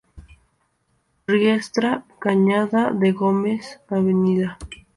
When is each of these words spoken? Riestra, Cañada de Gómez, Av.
Riestra, 1.27 2.07
Cañada 2.17 2.89
de 2.89 3.11
Gómez, 3.11 3.79
Av. 3.87 4.07